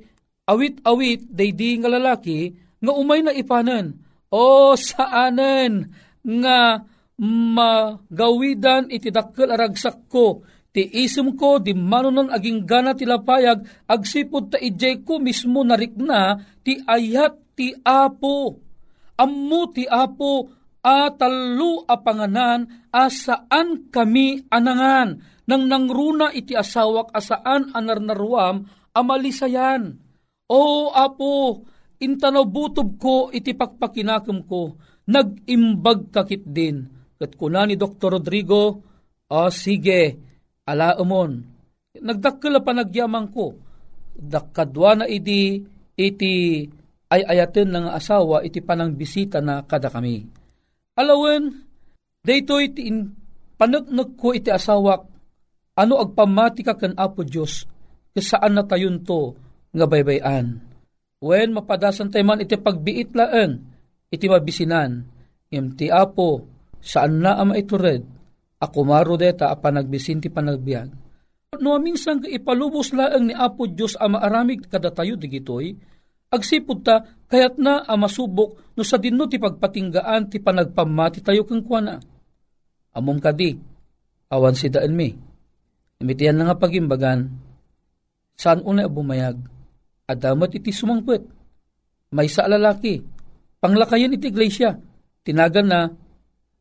awit-awit 0.48 1.28
daydi 1.28 1.80
nga 1.80 1.88
lalaki, 1.92 2.52
nga 2.80 2.92
umay 2.92 3.20
na 3.24 3.32
ipanan. 3.32 3.96
O 4.32 4.74
saanen 4.76 5.88
nga 6.20 6.84
magawidan 7.16 8.92
iti 8.92 9.08
dakkel 9.08 9.48
aragsak 9.48 10.08
ko, 10.12 10.44
ti 10.76 10.84
isim 10.84 11.32
ko, 11.32 11.56
di 11.56 11.72
manunan 11.72 12.28
aging 12.28 12.68
gana 12.68 12.92
ti 12.92 13.08
lapayag, 13.08 13.64
agsipod 13.88 14.52
ta 14.52 14.58
ijay 14.60 15.00
ko 15.00 15.16
mismo 15.16 15.64
narikna, 15.64 16.36
ti 16.60 16.76
ayat 16.84 17.56
ti 17.56 17.72
apo. 17.80 18.60
Ammo 19.16 19.72
ti 19.72 19.88
apo 19.88 20.55
atalu 20.86 21.82
apanganan 21.90 22.86
asaan 22.94 23.90
kami 23.90 24.46
anangan 24.46 25.18
nang 25.50 25.66
nangruna 25.66 26.30
iti 26.30 26.54
asawak 26.54 27.10
asaan 27.10 27.74
anarnaruam 27.74 28.70
amalisayan. 28.94 29.98
O 30.46 30.94
apo, 30.94 31.66
intano 31.98 32.46
butob 32.46 33.02
ko 33.02 33.34
iti 33.34 33.50
pakpakinakem 33.50 34.46
ko, 34.46 34.78
nagimbag 35.10 36.14
kakit 36.14 36.46
din. 36.46 36.86
Kat 37.18 37.34
kuna 37.34 37.66
ni 37.66 37.74
Dr. 37.74 38.18
Rodrigo, 38.18 38.62
o 39.26 39.40
sige, 39.50 40.02
ala 40.66 40.94
umon. 41.02 41.42
Nagdakkel 41.98 42.62
pa 42.62 42.70
nagyamang 42.70 43.30
ko. 43.34 43.58
Dakkadwa 44.14 45.02
na 45.02 45.06
iti 45.10 45.58
iti 45.96 46.62
ay 47.10 47.22
ayaten 47.22 47.72
ng 47.72 47.86
asawa 47.90 48.42
iti 48.44 48.60
panang 48.60 48.92
bisita 48.92 49.40
na 49.40 49.64
kada 49.64 49.88
kami 49.88 50.45
Alawen, 50.96 51.68
daytoy 52.24 52.72
iti 52.72 52.88
in 52.88 53.12
panagnag 53.60 54.16
ko 54.16 54.32
iti 54.32 54.48
asawak, 54.48 55.04
ano 55.76 55.94
agpamati 56.00 56.64
ka 56.64 56.72
kan 56.72 56.96
Apo 56.96 57.20
Diyos, 57.20 57.68
kasaan 58.16 58.56
na 58.56 58.64
tayon 58.64 59.04
to 59.04 59.36
nga 59.76 59.84
baybayan. 59.84 60.64
When 61.20 61.52
mapadasan 61.52 62.08
tayo 62.08 62.24
man 62.24 62.40
iti 62.40 62.56
pagbiit 62.56 63.12
laan, 63.12 63.60
iti 64.08 64.24
mabisinan, 64.24 65.04
im 65.52 65.76
ti 65.76 65.92
Apo, 65.92 66.48
saan 66.80 67.20
na 67.20 67.36
ama 67.36 67.60
ito 67.60 67.76
red, 67.76 68.00
ako 68.56 68.88
maro 68.88 69.20
deta 69.20 69.52
a 69.52 69.56
panagbisin 69.60 70.24
ti 70.24 70.32
panagbiag. 70.32 70.88
No 71.60 71.76
minsan 71.76 72.24
ipalubos 72.24 72.96
laang 72.96 73.28
ni 73.28 73.34
Apo 73.36 73.68
Diyos 73.68 74.00
ama 74.00 74.24
aramig 74.24 74.64
kada 74.64 74.88
tayo 74.88 75.20
digitoy, 75.20 75.76
Agsipod 76.26 76.82
ta, 76.82 77.06
kayat 77.26 77.58
na 77.58 77.82
ang 77.82 78.06
masubok 78.06 78.74
no 78.76 78.82
sa 78.86 79.00
dinno 79.00 79.26
ti 79.26 79.40
pagpatinggaan 79.40 80.30
ti 80.30 80.38
panagpamati 80.38 81.24
tayo 81.24 81.42
kang 81.42 81.64
kuana. 81.64 81.98
Amom 82.96 83.20
kadi, 83.20 83.52
awan 84.32 84.56
si 84.56 84.72
daan 84.72 84.96
mi. 84.96 85.12
Imitian 86.00 86.36
na 86.36 86.52
nga 86.52 86.56
pagimbagan, 86.60 87.28
saan 88.36 88.60
una 88.64 88.84
bumayag, 88.84 89.36
adamat 90.08 90.56
iti 90.56 90.72
sumangpet. 90.72 91.24
May 92.12 92.28
sa 92.28 92.48
lalaki, 92.48 93.00
panglakayan 93.60 94.16
iti 94.16 94.28
iglesia, 94.28 94.76
tinagan 95.24 95.68
na, 95.68 95.88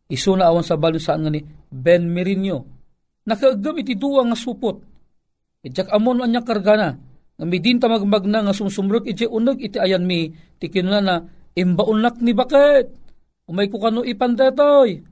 iso 0.08 0.36
na 0.36 0.52
awan 0.52 0.64
sa 0.64 0.80
balon 0.80 1.04
saan 1.04 1.24
nga 1.24 1.32
ni 1.32 1.44
Ben 1.68 2.08
Merino. 2.08 2.64
Nakaagam 3.28 3.80
iti 3.80 3.96
duwa 3.96 4.24
nga 4.28 4.38
supot. 4.40 4.80
Ijak 5.66 5.92
amon 5.92 6.24
anya 6.24 6.44
kargana, 6.44 6.96
nga 7.36 7.46
midin 7.46 7.80
ta 7.80 7.92
magmag 7.92 8.26
na 8.28 8.48
nga 8.48 8.56
sumsumrot 8.56 9.04
iti 9.04 9.28
unag 9.28 9.60
iti 9.60 9.76
ayan 9.76 10.08
mi 10.08 10.32
ti 10.56 10.72
kinuna 10.72 11.00
na 11.04 11.16
imbaunak 11.56 12.20
ni 12.24 12.32
bakit? 12.32 12.92
Umay 13.46 13.70
ko 13.70 13.78
kano 13.78 14.02
ipandetoy? 14.02 15.04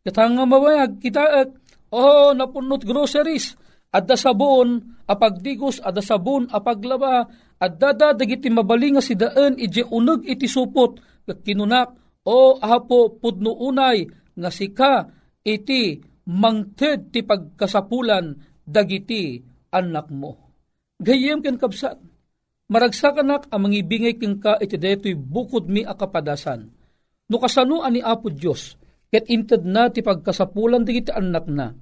Katanga 0.00 0.46
mawayag 0.46 1.02
kita 1.02 1.24
at 1.44 1.50
oh 1.92 2.32
napunot 2.32 2.86
groceries 2.86 3.58
adda 3.90 4.14
sabon 4.14 4.96
apagdigos 5.10 5.82
adda 5.82 6.00
sabon 6.00 6.46
apaglaba 6.48 7.26
adda 7.58 7.90
da 7.92 8.08
dagiti 8.14 8.48
mabaling 8.48 8.96
nga 8.96 9.04
si 9.04 9.18
daan 9.18 9.58
iti 9.58 9.82
unag 9.82 10.24
iti 10.24 10.46
supot 10.46 10.96
kinunak 11.30 11.94
o 12.26 12.58
apo 12.58 13.18
pudno 13.18 13.54
unay 13.54 14.06
nga 14.38 14.50
sika 14.50 15.06
iti 15.42 15.98
mangted 16.30 17.10
ti 17.10 17.26
pagkasapulan 17.26 18.34
dagiti 18.62 19.42
anak 19.74 20.08
mo 20.14 20.49
Gayem 21.00 21.40
ken 21.40 21.56
kapsat. 21.56 21.96
Maragsakanak 22.70 23.50
ang 23.50 23.66
mangibingay 23.66 24.14
ken 24.20 24.38
ka 24.38 24.60
iti 24.60 24.76
detoy 24.76 25.16
bukod 25.16 25.66
mi 25.66 25.82
akapadasan. 25.82 26.70
No 27.32 27.36
kasano 27.40 27.82
ani 27.82 28.04
Apo 28.04 28.28
Dios 28.28 28.76
ket 29.10 29.26
inted 29.26 29.66
na 29.66 29.90
ti 29.90 30.04
pagkasapulan 30.04 30.84
digiti 30.84 31.10
anak 31.10 31.48
na. 31.50 31.72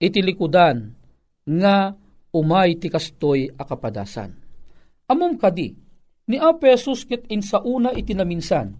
Iti 0.00 0.18
likudan 0.24 0.90
nga 1.46 1.94
umay 2.34 2.80
ti 2.80 2.90
kastoy 2.90 3.46
akapadasan. 3.54 4.34
Amom 5.06 5.38
kadi 5.38 5.70
ni 6.26 6.36
Apesos 6.42 7.06
ket 7.06 7.28
insauna 7.30 7.94
iti 7.94 8.16
naminsan. 8.16 8.74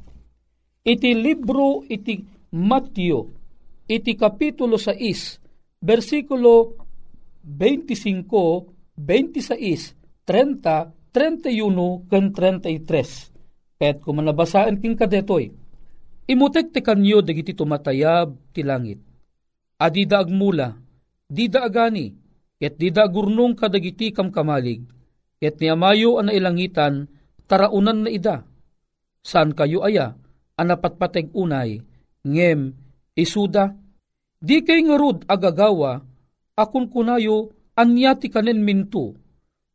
Iti 0.82 1.14
libro 1.14 1.86
iti 1.86 2.18
Mateo 2.56 3.20
iti 3.86 4.18
kapitulo 4.18 4.74
6 4.74 5.78
versikulo 5.82 6.74
25 7.46 8.75
26, 8.96 9.92
30, 10.24 10.96
31, 11.12 12.08
kan 12.08 12.24
33. 12.32 13.32
Kahit 13.76 14.00
kung 14.00 14.20
manabasaan 14.20 14.80
king 14.80 14.96
kadetoy, 14.96 15.52
imutek 16.24 16.72
te 16.72 16.80
kanyo 16.80 17.20
dagiti 17.20 17.52
tumatayab 17.52 18.32
ti 18.56 18.64
langit. 18.64 19.00
Adi 19.76 20.08
da 20.08 20.24
agmula, 20.24 20.72
di 21.28 21.52
da 21.52 21.68
agani, 21.68 22.08
ket 22.56 22.80
di 22.80 22.88
da 22.88 23.04
gurnong 23.04 23.52
kadagiti 23.52 24.08
kam 24.16 24.32
kamalig, 24.32 24.80
ket 25.36 25.60
ni 25.60 25.68
amayo 25.68 26.16
ang 26.16 26.32
nailangitan, 26.32 27.04
taraunan 27.44 28.08
na 28.08 28.10
ida. 28.10 28.48
Saan 29.20 29.52
kayo 29.52 29.84
aya, 29.84 30.16
anapatpateg 30.56 31.36
unay, 31.36 31.84
ngem, 32.24 32.72
isuda, 33.12 33.76
di 34.40 34.64
kay 34.64 34.88
ngarud 34.88 35.28
agagawa, 35.28 36.00
akun 36.56 36.88
kunayo 36.88 37.55
anya 37.76 38.16
ti 38.16 38.32
kanen 38.32 38.64
minto, 38.64 39.14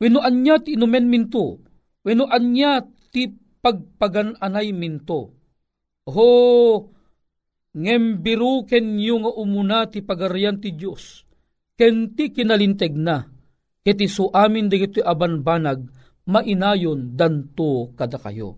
weno 0.02 0.20
anya 0.26 0.58
ti 0.58 0.74
inumen 0.74 1.06
minto, 1.08 1.62
weno 2.02 2.26
anya 2.28 2.82
ti 3.14 3.30
pagpagan 3.62 4.42
anay 4.42 4.74
minto. 4.74 5.38
Ho, 6.10 6.30
ngembiru 7.78 8.66
ken 8.66 8.98
yu 8.98 9.22
umuna 9.22 9.86
ti 9.88 10.02
pagarian 10.02 10.58
ti 10.58 10.74
Diyos, 10.74 11.24
ken 11.78 12.18
ti 12.18 12.34
kinalinteg 12.34 12.98
na, 12.98 13.22
iti 13.86 14.10
su 14.10 14.28
amin 14.34 14.66
digiti 14.66 15.00
abanbanag, 15.00 15.86
mainayon 16.26 17.14
danto 17.14 17.94
kada 17.94 18.18
kayo. 18.18 18.58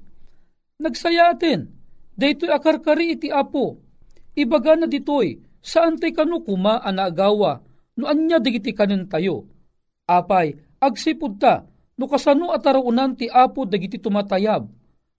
Nagsayaten, 0.79 1.67
daytoy 2.15 2.51
akarkari 2.51 3.19
iti 3.19 3.27
apo, 3.27 3.79
ibaga 4.39 4.79
na 4.79 4.87
ditoy, 4.87 5.39
saan 5.59 5.99
tay 5.99 6.15
kanu 6.15 6.43
kuma 6.43 6.79
anagawa, 6.79 7.63
no 7.99 8.09
anya 8.09 8.41
digiti 8.41 8.73
kanin 8.73 9.05
tayo. 9.09 9.45
Apay, 10.09 10.53
agsipud 10.83 11.39
ta, 11.39 11.63
no 11.97 12.05
kasano 12.09 12.51
atarunan 12.51 13.15
ti 13.15 13.31
apo 13.31 13.63
dagiti 13.63 14.01
tumatayab, 14.01 14.63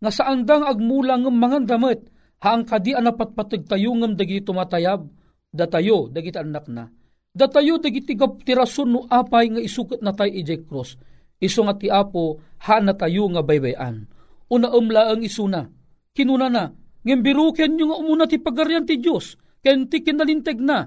nga 0.03 0.11
saan 0.13 0.45
dang 0.45 0.67
agmulang 0.69 1.25
ng 1.25 1.33
mga 1.33 1.59
damit, 1.65 2.05
haang 2.45 2.69
kadi 2.69 2.93
anapatpatag 2.93 3.65
tayo 3.65 3.97
ngam 3.97 4.19
dagiti 4.19 4.45
tumatayab, 4.45 5.09
datayo 5.49 6.13
dagiti 6.13 6.37
anak 6.37 6.67
na. 6.69 6.91
Datayo 7.35 7.83
dagiti 7.83 8.15
tirason 8.19 8.89
no 8.95 9.01
apay 9.11 9.51
nga 9.51 9.63
isukat 9.63 9.99
na 10.05 10.15
tayo 10.15 10.31
ijay 10.31 10.63
cross. 10.67 10.95
Iso 11.43 11.67
nga 11.67 11.75
ti 11.75 11.91
apo 11.91 12.39
ha 12.63 12.79
na 12.79 12.95
tayo 12.95 13.27
nga 13.35 13.43
baybayan. 13.43 14.07
Una 14.55 14.71
umla 14.71 15.11
ang 15.11 15.25
isuna. 15.25 15.67
Kinuna 16.15 16.47
na. 16.47 16.71
Ngimbiruken 17.03 17.75
nyo 17.75 17.91
nga 17.91 18.01
umuna 18.01 18.25
ti 18.31 18.39
pagaryan 18.39 18.87
ti 18.87 19.03
Diyos. 19.03 19.35
Ken 19.59 19.91
ti 19.91 20.07
kinalinteg 20.07 20.63
na. 20.63 20.87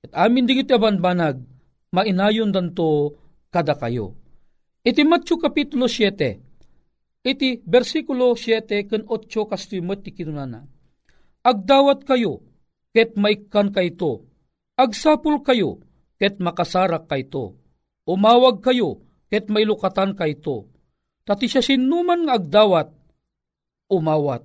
At 0.00 0.12
amin 0.28 0.48
digiti 0.48 0.72
abanbanag. 0.72 1.44
Mainayon 1.92 2.54
danto 2.54 3.18
kada 3.52 3.76
kayo. 3.76 4.16
Iti 4.80 5.04
Matthew 5.04 5.36
Kapitulo 5.36 5.90
7. 5.90 6.40
Iti 7.20 7.60
versikulo 7.68 8.32
7 8.32 8.88
ken 8.88 9.04
8 9.04 9.28
kastimot 9.44 10.00
ti 10.00 10.16
kinunana. 10.16 10.64
Agdawat 11.44 12.08
kayo, 12.08 12.40
ket 12.96 13.12
maikan 13.20 13.68
kayto. 13.68 14.24
Agsapul 14.80 15.44
kayo, 15.44 15.84
ket 16.16 16.40
makasarak 16.40 17.04
kayto. 17.04 17.60
Umawag 18.08 18.64
kayo, 18.64 19.04
ket 19.28 19.52
mailukatan 19.52 20.16
kayto. 20.16 20.72
Tati 21.28 21.44
siya 21.44 21.60
sinuman 21.60 22.24
nga 22.24 22.40
agdawat, 22.40 22.88
umawat. 23.92 24.40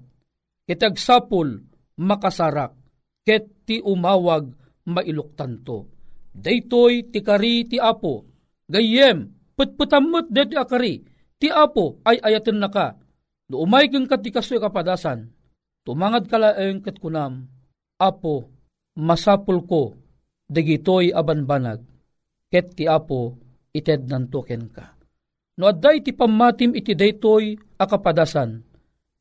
Ket 0.68 0.84
agsapul, 0.84 1.64
makasarak, 1.96 2.76
ket 3.24 3.48
ti 3.64 3.80
umawag, 3.80 4.52
mailuktan 4.86 5.62
to. 5.66 5.90
Daytoy 6.36 7.10
ti 7.10 7.24
kari 7.24 7.66
ti 7.66 7.78
apo, 7.80 8.28
gayem, 8.68 9.32
putputamot 9.56 10.28
det 10.30 10.52
ti 10.52 10.56
akari, 10.60 11.02
ti 11.40 11.48
apo 11.48 12.04
ay 12.04 12.20
ayaten 12.22 12.60
na 12.60 12.68
ka. 12.68 13.00
No 13.48 13.62
umay 13.62 13.88
kang 13.88 14.10
katikasoy 14.10 14.58
kapadasan, 14.58 15.32
tumangad 15.86 16.26
kalaeng 16.28 16.82
ket 16.82 16.98
kunam, 17.00 17.46
apo, 18.02 18.52
masapul 18.98 19.64
ko, 19.64 19.96
dagitoy 20.50 21.14
abanbanag, 21.14 21.86
ket 22.50 22.74
ti 22.74 22.90
apo, 22.90 23.38
ited 23.72 24.10
nantoken 24.10 24.68
ka. 24.74 24.98
No 25.56 25.72
adday 25.72 26.04
ti 26.04 26.12
pamatim 26.12 26.76
iti 26.76 26.98
daytoy 26.98 27.56
akapadasan, 27.80 28.60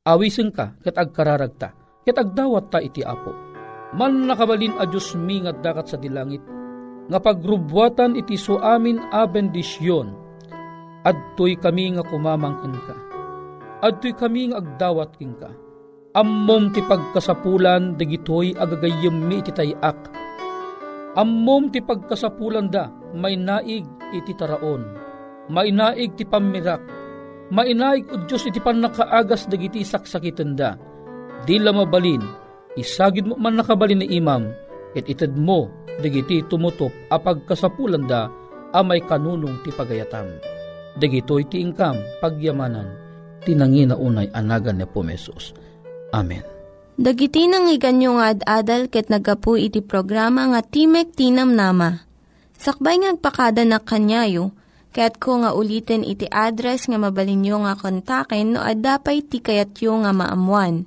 awisen 0.02 0.50
ka, 0.50 0.74
ket 0.82 0.98
agkararagta, 0.98 1.68
ket 2.02 2.16
agdawat 2.18 2.74
ta 2.74 2.82
iti 2.82 3.06
apo. 3.06 3.53
Man 3.94 4.26
nakabalin 4.26 4.74
a 4.82 4.90
Diyos 4.90 5.14
mi 5.14 5.38
nga 5.38 5.54
dakat 5.54 5.94
sa 5.94 5.96
dilangit, 5.96 6.42
nga 7.06 7.18
pagrubwatan 7.22 8.18
iti 8.18 8.34
so 8.34 8.58
amin 8.58 8.98
a 9.14 9.22
bendisyon, 9.22 10.10
adtoy 11.06 11.54
kami 11.54 11.94
nga 11.94 12.02
kumamangkin 12.02 12.74
ka. 12.74 12.96
Adtoy 13.86 14.16
kami 14.18 14.50
nga 14.50 14.58
agdawat 14.58 15.14
king 15.14 15.38
ka. 15.38 15.52
Ammom 16.14 16.74
ti 16.74 16.82
pagkasapulan 16.82 17.94
dagitoy 17.94 18.54
agagayem 18.58 19.14
mi 19.30 19.42
iti 19.42 19.50
tayak. 19.54 19.98
Ammom 21.14 21.70
ti 21.70 21.78
pagkasapulan 21.78 22.70
da 22.70 22.90
may 23.14 23.38
naig 23.38 23.86
iti 24.10 24.34
taraon. 24.34 24.82
May 25.50 25.70
naig 25.70 26.18
ti 26.18 26.26
pamirak. 26.26 26.82
May 27.54 27.76
naig 27.78 28.10
o 28.10 28.18
Diyos 28.26 28.46
iti 28.46 28.58
panakaagas 28.58 29.46
dagiti 29.46 29.86
saksakitan 29.86 30.58
da. 30.58 30.74
Di 31.44 31.60
la 31.60 31.76
mabalin, 31.76 32.43
isagid 32.78 33.26
mo 33.26 33.38
man 33.38 33.58
nakabalin 33.58 34.02
ni 34.02 34.18
imam, 34.18 34.50
it 34.94 35.06
ited 35.10 35.34
mo 35.34 35.70
dagiti 35.98 36.42
tumutop 36.46 36.90
apag 37.10 37.46
kasapulan 37.46 38.06
da 38.06 38.30
amay 38.74 39.02
kanunong 39.02 39.62
ti 39.62 39.70
pagayatam. 39.70 40.26
Dagitoy 40.94 41.46
ti 41.50 41.58
ingkam 41.58 41.98
pagyamanan 42.22 42.86
tinangina 43.42 43.94
unay 43.98 44.30
anagan 44.32 44.78
ni 44.78 44.86
Pumesos. 44.86 45.52
Amen. 46.14 46.42
Dagiti 46.94 47.50
nang 47.50 47.66
iganyo 47.66 48.22
nga 48.22 48.30
ad-adal 48.30 48.86
ket 48.86 49.10
nagapu 49.10 49.58
iti 49.58 49.82
programa 49.82 50.46
nga 50.54 50.62
Timek 50.62 51.10
Tinam 51.18 51.50
Nama. 51.50 52.06
Sakbay 52.54 53.02
ngagpakada 53.02 53.66
na 53.66 53.82
kanyayo, 53.82 54.54
ket 54.94 55.18
ko 55.18 55.42
nga 55.42 55.58
ulitin 55.58 56.06
iti 56.06 56.30
address 56.30 56.86
nga 56.86 56.94
mabalinyo 56.94 57.66
nga 57.66 57.74
kontaken 57.74 58.54
no 58.54 58.62
ad-dapay 58.62 59.26
tikayatyo 59.26 60.06
nga 60.06 60.14
maamuan. 60.14 60.86